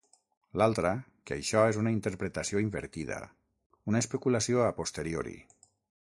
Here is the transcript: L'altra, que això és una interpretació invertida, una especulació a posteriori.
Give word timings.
L'altra, 0.59 0.91
que 1.29 1.33
això 1.35 1.65
és 1.73 1.77
una 1.81 1.91
interpretació 1.95 2.61
invertida, 2.63 3.17
una 3.93 4.01
especulació 4.05 4.63
a 4.69 4.71
posteriori. 4.79 5.37